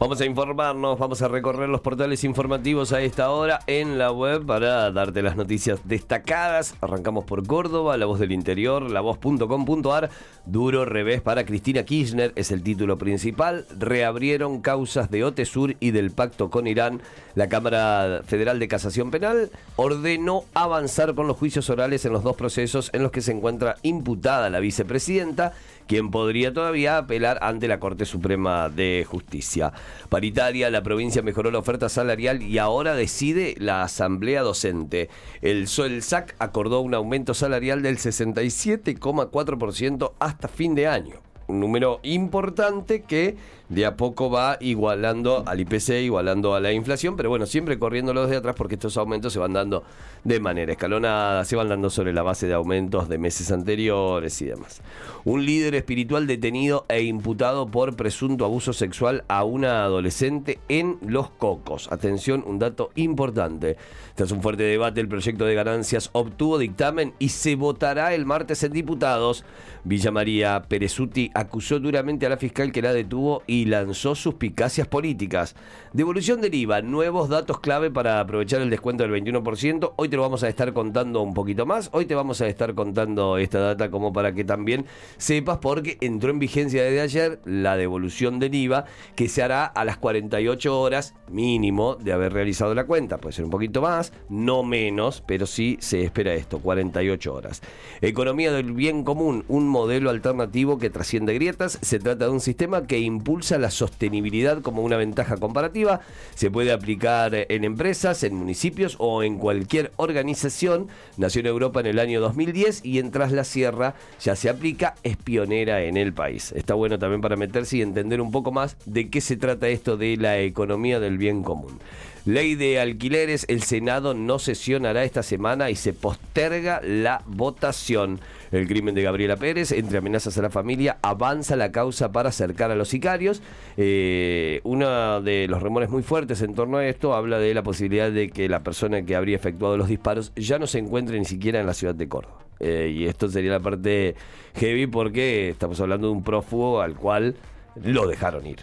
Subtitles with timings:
[0.00, 4.46] Vamos a informarnos, vamos a recorrer los portales informativos a esta hora en la web
[4.46, 6.76] para darte las noticias destacadas.
[6.80, 10.10] Arrancamos por Córdoba, La Voz del Interior, lavoz.com.ar.
[10.46, 13.66] Duro revés para Cristina Kirchner es el título principal.
[13.76, 17.02] Reabrieron causas de OTESUR y del pacto con Irán.
[17.34, 22.36] La Cámara Federal de Casación Penal ordenó avanzar con los juicios orales en los dos
[22.36, 25.54] procesos en los que se encuentra imputada la vicepresidenta
[25.88, 29.72] quien podría todavía apelar ante la Corte Suprema de Justicia.
[30.08, 35.08] Paritaria, la provincia mejoró la oferta salarial y ahora decide la Asamblea Docente.
[35.40, 41.27] El SOELSAC acordó un aumento salarial del 67,4% hasta fin de año.
[41.48, 43.36] Un número importante que
[43.68, 48.14] de a poco va igualando al IPC, igualando a la inflación, pero bueno, siempre corriendo
[48.14, 49.84] los de atrás porque estos aumentos se van dando
[50.24, 54.46] de manera escalonada, se van dando sobre la base de aumentos de meses anteriores y
[54.46, 54.80] demás.
[55.24, 61.30] Un líder espiritual detenido e imputado por presunto abuso sexual a una adolescente en Los
[61.30, 61.90] Cocos.
[61.92, 63.76] Atención, un dato importante.
[64.14, 68.62] Tras un fuerte debate, el proyecto de ganancias obtuvo dictamen y se votará el martes
[68.62, 69.44] en diputados.
[69.84, 75.54] Villa María Perezuti acusó duramente a la fiscal que la detuvo y lanzó suspicacias políticas.
[75.92, 79.92] Devolución del IVA, nuevos datos clave para aprovechar el descuento del 21%.
[79.94, 81.90] Hoy te lo vamos a estar contando un poquito más.
[81.92, 84.86] Hoy te vamos a estar contando esta data como para que también
[85.16, 89.84] sepas porque entró en vigencia desde ayer la devolución del IVA que se hará a
[89.84, 93.18] las 48 horas mínimo de haber realizado la cuenta.
[93.18, 97.62] Puede ser un poquito más, no menos, pero sí se espera esto, 48 horas.
[98.00, 101.78] Economía del bien común, un modelo alternativo que trasciende grietas.
[101.82, 106.00] Se trata de un sistema que impulsa la sostenibilidad como una ventaja comparativa.
[106.34, 110.88] Se puede aplicar en empresas, en municipios o en cualquier organización.
[111.16, 114.94] Nació en Europa en el año 2010 y en Tras la Sierra ya se aplica,
[115.02, 116.52] es pionera en el país.
[116.52, 119.96] Está bueno también para meterse y entender un poco más de qué se trata esto
[119.96, 121.78] de la economía del bien común.
[122.28, 128.20] Ley de alquileres, el Senado no sesionará esta semana y se posterga la votación.
[128.52, 132.70] El crimen de Gabriela Pérez, entre amenazas a la familia, avanza la causa para acercar
[132.70, 133.40] a los sicarios.
[133.78, 138.12] Eh, uno de los rumores muy fuertes en torno a esto habla de la posibilidad
[138.12, 141.60] de que la persona que habría efectuado los disparos ya no se encuentre ni siquiera
[141.60, 142.40] en la ciudad de Córdoba.
[142.60, 144.16] Eh, y esto sería la parte
[144.54, 147.36] heavy porque estamos hablando de un prófugo al cual
[147.82, 148.58] lo dejaron ir.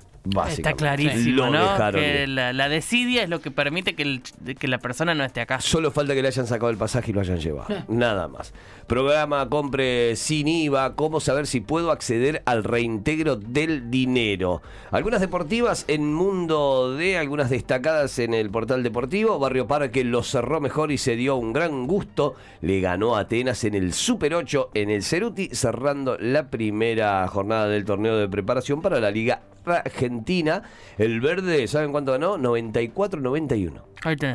[0.48, 1.92] Está clarísimo, ¿no?
[1.92, 4.22] Que la, desidia es lo que permite que,
[4.58, 5.62] que, la persona no esté acá.
[5.62, 7.68] Solo falta que le hayan sacado el pasaje y lo hayan llevado.
[7.88, 8.54] Nada más.
[8.88, 10.96] Programa Compre sin IVA.
[10.96, 14.62] ¿Cómo saber si puedo acceder al reintegro del dinero?
[14.92, 19.38] Algunas deportivas en Mundo de algunas destacadas en el portal deportivo.
[19.40, 22.36] Barrio Parque lo cerró mejor y se dio un gran gusto.
[22.62, 27.68] Le ganó a Atenas en el Super 8 en el Ceruti, cerrando la primera jornada
[27.68, 30.64] del torneo de preparación para la Liga Argentina.
[30.98, 32.38] El verde, ¿saben cuánto ganó?
[32.38, 33.82] 94-91.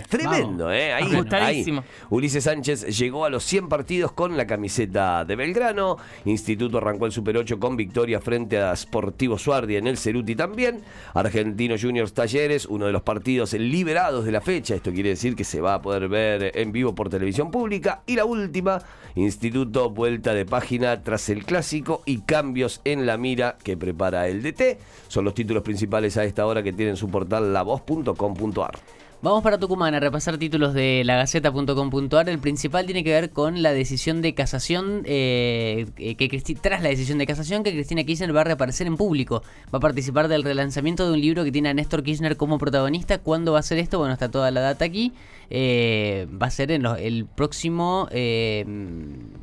[0.08, 0.92] Tremendo, ¿eh?
[0.92, 1.64] Ahí,
[2.08, 5.96] Ulises Sánchez llegó a los 100 partidos con la camiseta de Belgrano.
[6.24, 10.82] Instituto arrancó el Super 8 con victoria frente a Sportivo Suardi en el Ceruti también.
[11.14, 14.74] Argentino Juniors Talleres, uno de los partidos liberados de la fecha.
[14.74, 18.02] Esto quiere decir que se va a poder ver en vivo por televisión pública.
[18.06, 18.82] Y la última,
[19.14, 24.42] Instituto Vuelta de Página tras el clásico y cambios en la mira que prepara el
[24.42, 24.78] DT.
[25.20, 28.78] Son los títulos principales a esta hora que tienen su portal lavoz.com.ar.
[29.20, 32.31] Vamos para Tucumán a repasar títulos de lagaceta.com.ar.
[32.31, 37.19] El principal tiene que ver con la decisión de casación, eh, que tras la decisión
[37.19, 39.42] de casación que Cristina Kirchner va a reaparecer en público.
[39.75, 43.19] Va a participar del relanzamiento de un libro que tiene a Néstor Kirchner como protagonista.
[43.19, 43.98] ¿Cuándo va a ser esto?
[43.98, 45.12] Bueno, está toda la data aquí.
[45.50, 48.09] Eh, va a ser en el próximo...
[48.10, 48.64] Eh,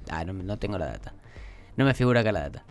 [0.09, 1.13] ah, no, no tengo la data.
[1.75, 2.63] No me figura acá la data.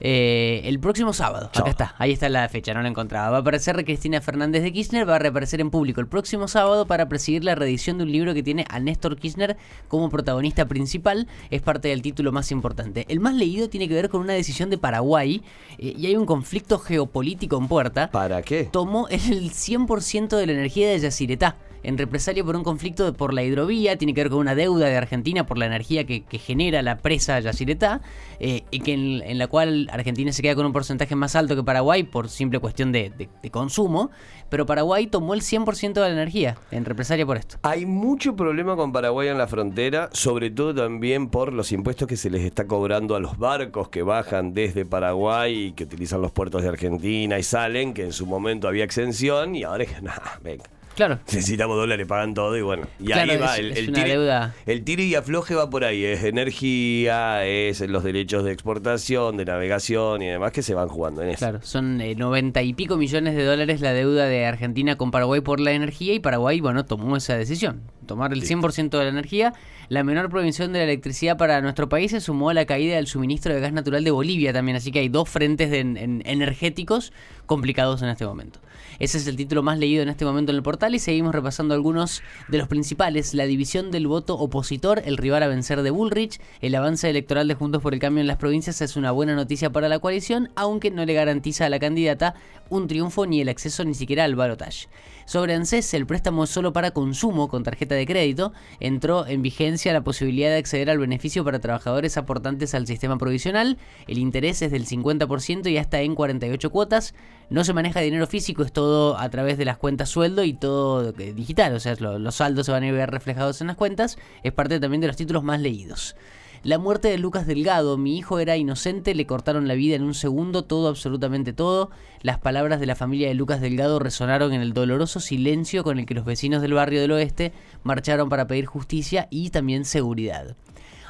[0.00, 1.50] Eh, el próximo sábado.
[1.54, 3.30] Acá está, ahí está la fecha, no la encontraba.
[3.30, 6.86] Va a aparecer Cristina Fernández de Kirchner, va a reaparecer en público el próximo sábado
[6.86, 9.56] para presidir la reedición de un libro que tiene a Néstor Kirchner
[9.88, 11.28] como protagonista principal.
[11.50, 13.04] Es parte del título más importante.
[13.08, 15.42] El más leído tiene que ver con una decisión de Paraguay
[15.78, 18.10] eh, y hay un conflicto geopolítico en puerta.
[18.10, 18.64] ¿Para qué?
[18.64, 23.42] Tomó el 100% de la energía de Yacyretá en represalia por un conflicto por la
[23.42, 26.98] hidrovía, tiene que ver con una deuda de Argentina por la energía que, genera la
[26.98, 28.00] presa Yacyretá,
[28.38, 31.62] eh, y que en, la cual Argentina se queda con un porcentaje más alto que
[31.62, 34.10] Paraguay por simple cuestión de, consumo,
[34.48, 37.58] pero Paraguay tomó el 100% de la energía en represalia por esto.
[37.62, 42.16] Hay mucho problema con Paraguay en la frontera, sobre todo también por los impuestos que
[42.16, 46.32] se les está cobrando a los barcos que bajan desde Paraguay y que utilizan los
[46.32, 50.38] puertos de Argentina y salen, que en su momento había exención y ahora es nada,
[50.42, 50.64] venga.
[51.00, 51.18] Claro.
[51.26, 52.86] Necesitamos dólares, pagan todo y bueno.
[52.98, 54.54] Y Claro, ahí va es- el, es el una tire- deuda.
[54.66, 56.04] el tire y afloje va por ahí.
[56.04, 61.22] Es energía, es los derechos de exportación, de navegación y demás que se van jugando
[61.22, 61.38] en eso.
[61.38, 65.40] Claro, son eh, 90 y pico millones de dólares la deuda de Argentina con Paraguay
[65.40, 67.80] por la energía y Paraguay, bueno, tomó esa decisión,
[68.10, 69.52] tomar el 100% de la energía.
[69.88, 73.06] La menor provisión de la electricidad para nuestro país se sumó a la caída del
[73.06, 76.22] suministro de gas natural de Bolivia también, así que hay dos frentes de en- en-
[76.26, 77.12] energéticos
[77.46, 78.58] complicados en este momento.
[78.98, 81.74] Ese es el título más leído en este momento en el portal y seguimos repasando
[81.74, 83.32] algunos de los principales.
[83.34, 87.54] La división del voto opositor, el rival a vencer de Bullrich, el avance electoral de
[87.54, 90.90] Juntos por el Cambio en las provincias es una buena noticia para la coalición, aunque
[90.90, 92.34] no le garantiza a la candidata
[92.68, 94.88] un triunfo ni el acceso ni siquiera al balotaje.
[95.24, 98.52] Sobre ANSES, el préstamo es solo para consumo con tarjeta de crédito.
[98.80, 103.78] Entró en vigencia la posibilidad de acceder al beneficio para trabajadores aportantes al sistema provisional.
[104.06, 107.14] El interés es del 50% y hasta en 48 cuotas.
[107.50, 111.12] No se maneja dinero físico, es todo a través de las cuentas sueldo y todo
[111.18, 111.74] eh, digital.
[111.74, 114.18] O sea, lo- los saldos se van a ver reflejados en las cuentas.
[114.42, 116.14] Es parte también de los títulos más leídos.
[116.62, 120.12] La muerte de Lucas Delgado, mi hijo era inocente, le cortaron la vida en un
[120.12, 121.90] segundo, todo, absolutamente todo.
[122.20, 126.04] Las palabras de la familia de Lucas Delgado resonaron en el doloroso silencio con el
[126.04, 130.54] que los vecinos del barrio del oeste marcharon para pedir justicia y también seguridad.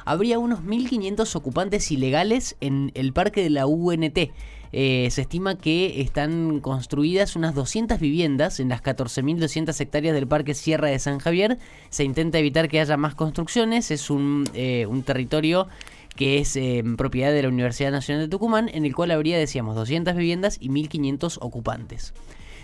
[0.05, 4.31] Habría unos 1.500 ocupantes ilegales en el parque de la UNT.
[4.73, 10.53] Eh, se estima que están construidas unas 200 viviendas en las 14.200 hectáreas del Parque
[10.53, 11.57] Sierra de San Javier.
[11.89, 13.91] Se intenta evitar que haya más construcciones.
[13.91, 15.67] Es un, eh, territorio
[16.15, 19.75] que es eh, propiedad de la Universidad Nacional de Tucumán, en el cual habría, decíamos,
[19.75, 22.13] 200 viviendas y 1.500 ocupantes.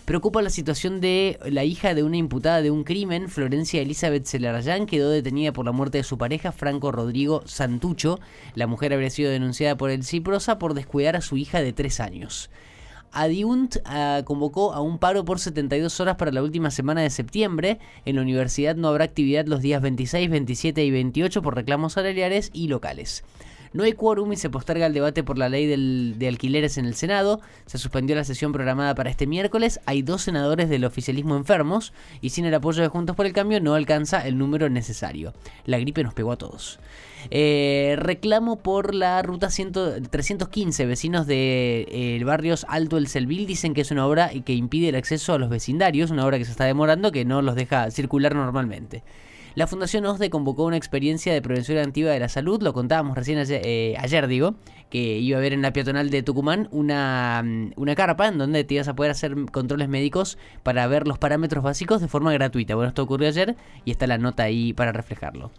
[0.08, 4.86] Preocupa la situación de la hija de una imputada de un crimen, Florencia Elizabeth Celarayán,
[4.86, 8.18] quedó detenida por la muerte de su pareja, Franco Rodrigo Santucho.
[8.56, 12.00] La mujer habría sido denunciada por el Ciprosa por descuidar a su hija de tres
[12.00, 12.50] años.
[13.12, 17.80] Adiunt ah, convocó a un paro por 72 horas para la última semana de septiembre.
[18.06, 22.50] En la universidad no habrá actividad los días 26, 27 y 28 por reclamos salariales
[22.54, 23.26] y locales.
[23.74, 26.96] No hay quórum y se posterga el debate por la ley de alquileres en el
[26.96, 27.42] Senado.
[27.66, 29.80] Se suspendió la sesión programada para este miércoles.
[29.86, 33.60] Hay dos senadores del oficialismo enfermos y sin el apoyo de Juntos por el Cambio
[33.62, 35.34] no alcanza el número necesario.
[35.66, 36.80] La gripe nos pegó a todos.
[37.32, 40.86] Eh, reclamo por la ruta 100 315.
[40.86, 44.96] Vecinos de eh, barrios Alto El Selvil dicen que es una obra que impide el
[44.96, 48.36] acceso a los vecindarios, una obra que se está demorando que no los deja circular
[48.36, 49.04] normalmente.
[49.58, 53.40] La Fundación OSDE convocó una experiencia de prevención activa de la salud, lo contábamos recién
[53.40, 54.54] ayer, eh, ayer, digo,
[54.92, 58.64] que iba a haber en la peatonal de Tucumán una, mm, una carpa en donde
[58.66, 62.76] te ibas a poder hacer controles médicos para ver los parámetros básicos de forma gratuita.
[62.76, 65.50] Bueno, esto ocurrió ayer y está la nota ahí para reflejarlo.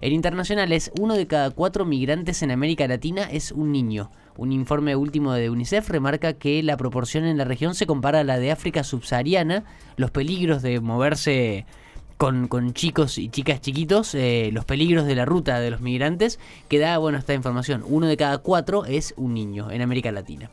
[0.00, 4.10] En internacionales, uno de cada cuatro migrantes en América Latina es un niño.
[4.36, 8.24] Un informe último de UNICEF remarca que la proporción en la región se compara a
[8.24, 9.62] la de África subsahariana.
[9.96, 11.66] Los peligros de moverse
[12.16, 16.38] con, chicos y chicas chiquitos, eh, los peligros de la ruta de los migrantes,
[16.68, 17.84] que da, bueno, esta información.
[17.86, 20.50] Uno de cada cuatro es un niño en América Latina.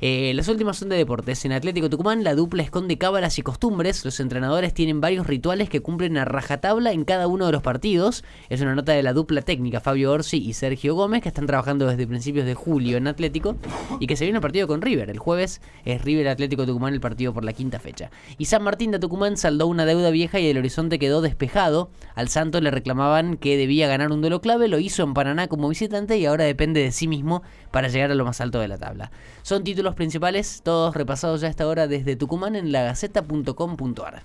[0.00, 1.44] Eh, las últimas son de deportes.
[1.44, 4.04] En Atlético Tucumán la dupla esconde cábalas y costumbres.
[4.04, 8.24] Los entrenadores tienen varios rituales que cumplen a rajatabla en cada uno de los partidos.
[8.48, 11.86] Es una nota de la dupla técnica Fabio Orsi y Sergio Gómez que están trabajando
[11.86, 13.56] desde principios de julio en Atlético
[13.98, 15.10] y que se viene el partido con River.
[15.10, 18.10] El jueves es River Atlético Tucumán el partido por la quinta fecha.
[18.38, 21.90] Y San Martín de Tucumán saldó una deuda vieja y el horizonte quedó despejado.
[22.14, 25.68] Al Santo le reclamaban que debía ganar un duelo clave, lo hizo en Paraná como
[25.68, 28.78] visitante y ahora depende de sí mismo para llegar a lo más alto de la
[28.78, 29.10] tabla.
[29.42, 34.22] Son títulos principales, todos repasados ya a esta hora desde Tucumán en lagaceta.com.ar.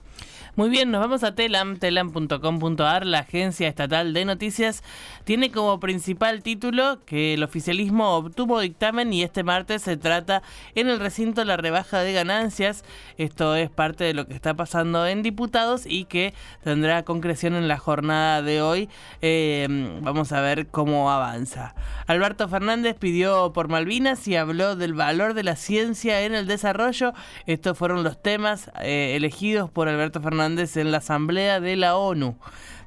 [0.55, 4.83] Muy bien, nos vamos a Telam, telam.com.ar, la agencia estatal de noticias,
[5.24, 10.43] tiene como principal título que el oficialismo obtuvo dictamen y este martes se trata
[10.75, 12.86] en el recinto la rebaja de ganancias.
[13.17, 17.67] Esto es parte de lo que está pasando en diputados y que tendrá concreción en
[17.67, 18.89] la jornada de hoy.
[19.24, 21.74] Eh, vamos a ver cómo avanza.
[22.05, 27.13] Alberto Fernández pidió por Malvinas y habló del valor de la ciencia en el desarrollo.
[27.48, 32.35] Estos fueron los temas eh, elegidos por Alberto Fernández en la Asamblea de la ONU.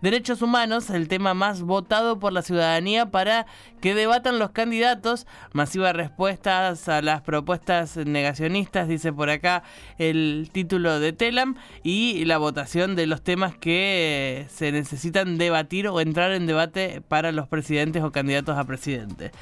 [0.02, 3.46] Derechos humanos, el tema más votado por la ciudadanía para
[3.80, 5.26] que debatan los candidatos.
[5.52, 9.62] Masivas respuestas a las propuestas negacionistas, dice por acá
[9.96, 15.98] el título de Telam, y la votación de los temas que se necesitan debatir o
[16.00, 19.32] entrar en debate para los presidentes o candidatos a presidente.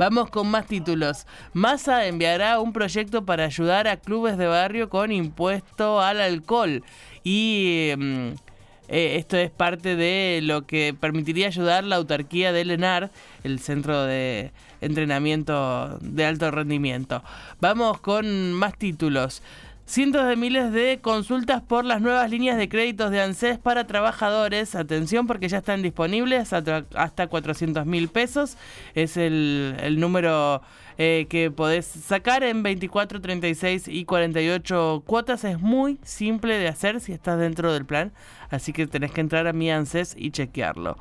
[0.00, 1.26] Vamos con más títulos.
[1.52, 6.82] Massa enviará un proyecto para ayudar a clubes de barrio con impuesto al alcohol.
[7.24, 8.28] Y mm,
[8.88, 13.10] eh, esto es parte de lo que permitiría ayudar la autarquía del ENAR,
[13.44, 14.50] el centro de
[14.80, 17.22] entrenamiento de alto rendimiento.
[17.60, 19.42] Vamos con más títulos.
[19.90, 24.76] Cientos de miles de consultas por las nuevas líneas de créditos de ANSES para trabajadores.
[24.76, 28.56] Atención porque ya están disponibles hasta 400 mil pesos.
[28.94, 30.62] Es el, número
[30.96, 35.42] eh, que podés sacar en 24, 36 y 48 cuotas.
[35.42, 38.12] Es muy simple de hacer si estás dentro del plan.
[38.48, 40.98] Así que tenés que entrar a mi ANSES y chequearlo.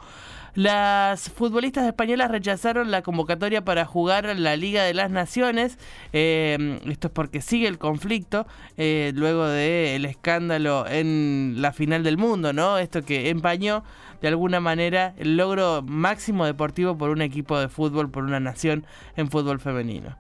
[0.55, 5.77] Las futbolistas españolas rechazaron la convocatoria para jugar la Liga de las Naciones.
[6.13, 12.17] Eh, esto es porque sigue el conflicto eh, luego del escándalo en la final del
[12.17, 12.77] mundo, ¿no?
[12.77, 13.83] Esto que empañó
[14.21, 18.85] de alguna manera el logro máximo deportivo por un equipo de fútbol, por una nación
[19.15, 20.17] en fútbol femenino.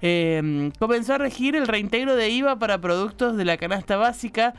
[0.00, 4.54] Eh, comenzó a regir el reintegro de IVA para productos de la canasta básica.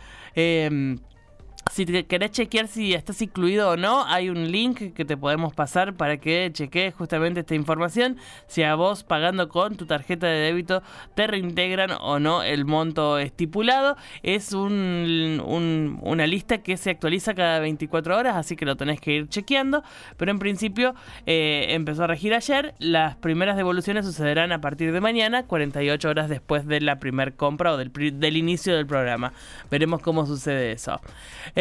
[1.70, 5.94] Si querés chequear si estás incluido o no, hay un link que te podemos pasar
[5.94, 8.18] para que chequees justamente esta información.
[8.48, 10.82] Si a vos pagando con tu tarjeta de débito
[11.14, 13.98] te reintegran o no el monto estipulado.
[14.24, 19.14] Es un, una lista que se actualiza cada 24 horas, así que lo tenés que
[19.14, 19.84] ir chequeando.
[20.18, 20.96] Pero en principio
[21.28, 22.74] eh, empezó a regir ayer.
[22.80, 27.74] Las primeras devoluciones sucederán a partir de mañana, 48 horas después de la primer compra
[27.74, 29.34] o del, del inicio del programa.
[29.70, 31.00] Veremos cómo sucede eso.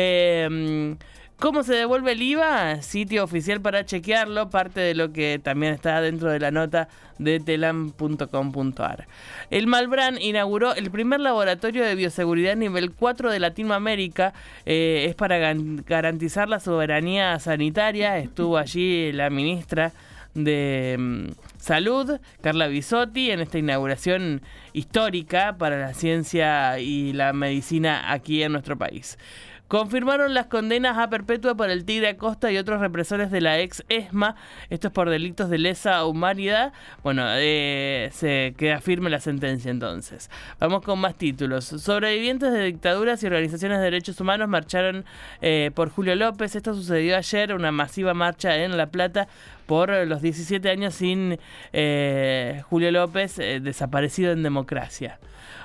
[0.00, 0.97] Eh,
[1.40, 2.83] ¿Cómo se devuelve el IVA?
[2.83, 6.88] Sitio oficial para chequearlo, parte de lo que también está dentro de la nota
[7.19, 9.07] de telam.com.ar.
[9.49, 14.35] El Malbrán inauguró el primer laboratorio de bioseguridad nivel 4 de Latinoamérica.
[14.67, 15.38] Eh, es para
[15.87, 18.19] garantizar la soberanía sanitaria.
[18.19, 19.93] Estuvo allí la ministra
[20.35, 21.26] de mm,
[21.59, 28.50] Salud, Carla Bisotti, en esta inauguración histórica para la ciencia y la medicina aquí en
[28.50, 29.19] nuestro país.
[29.68, 33.84] Confirmaron las condenas a perpetua por el Tigre Acosta y otros represores de la ex
[33.90, 34.34] ESMA.
[34.70, 36.72] Esto es por delitos de lesa humanidad.
[37.02, 40.30] Bueno, eh, se queda firme la sentencia entonces.
[40.58, 41.66] Vamos con más títulos.
[41.66, 45.04] Sobrevivientes de dictaduras y organizaciones de derechos humanos marcharon
[45.42, 46.56] eh, por Julio López.
[46.56, 49.28] Esto sucedió ayer, una masiva marcha en La Plata
[49.66, 51.38] por los 17 años sin
[51.75, 55.18] eh, Julio López desaparecido en democracia.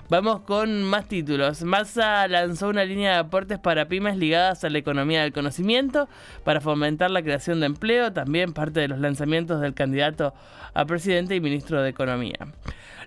[0.09, 1.63] Vamos con más títulos.
[1.63, 6.07] Massa lanzó una línea de aportes para pymes ligadas a la economía del conocimiento
[6.43, 10.33] para fomentar la creación de empleo, también parte de los lanzamientos del candidato
[10.73, 12.37] a presidente y ministro de Economía.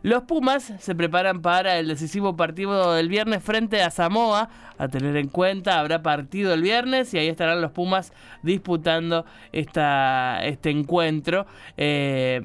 [0.02, 4.49] Los Pumas se preparan para el decisivo partido del viernes frente a Samoa.
[4.78, 10.40] A tener en cuenta, habrá partido el viernes y ahí estarán los Pumas disputando esta,
[10.45, 11.47] este encuentro.
[11.76, 12.40] Eh,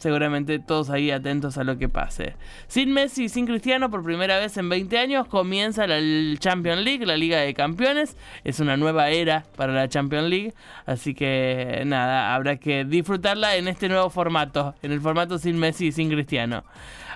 [0.00, 2.34] seguramente todos ahí atentos a lo que pase.
[2.66, 5.98] Sin Messi y sin Cristiano, por primera vez en 20 años, comienza la
[6.38, 8.16] Champions League, la Liga de Campeones.
[8.42, 10.54] Es una nueva era para la Champions League.
[10.86, 15.88] Así que nada, habrá que disfrutarla en este nuevo formato, en el formato sin Messi
[15.88, 16.64] y sin Cristiano.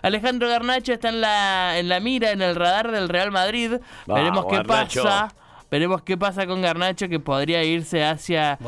[0.05, 3.79] Alejandro Garnacho está en la, en la mira, en el radar del Real Madrid.
[4.07, 5.35] Veremos qué pasa.
[5.71, 8.59] Veremos qué pasa con Garnacho que podría irse hacia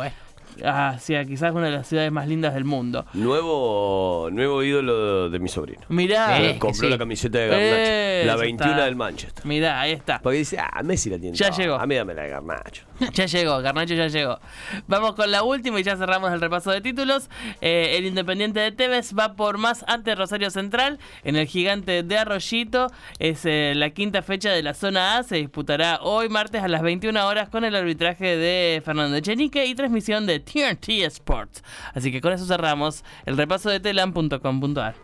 [0.65, 3.05] hacia quizás una de las ciudades más lindas del mundo.
[3.15, 5.83] Nuevo nuevo ídolo de mi sobrino.
[5.89, 6.39] Mirá.
[6.59, 8.27] compró la camiseta de Garnacho.
[8.27, 9.47] la 21 del Manchester.
[9.47, 10.21] Mirá, ahí está.
[10.21, 11.37] Porque dice, ah, Messi la tiene.
[11.37, 11.75] Ya llegó.
[11.75, 12.85] A mí dame la de Garnacho.
[13.13, 14.39] ya llegó, Garnacho ya llegó.
[14.87, 17.29] Vamos con la última y ya cerramos el repaso de títulos.
[17.61, 22.19] Eh, el Independiente de Tevez va por más ante Rosario Central en el gigante de
[22.19, 22.89] Arroyito.
[23.19, 25.23] Es eh, la quinta fecha de la zona A.
[25.23, 29.75] Se disputará hoy martes a las 21 horas con el arbitraje de Fernando Echenique y
[29.75, 31.63] transmisión de TNT Sports.
[31.95, 34.95] Así que con eso cerramos el repaso de telam.com.ar.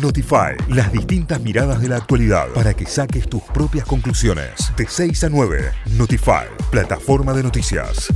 [0.00, 4.72] Notify, las distintas miradas de la actualidad para que saques tus propias conclusiones.
[4.76, 8.08] De 6 a 9, Notify, plataforma de noticias.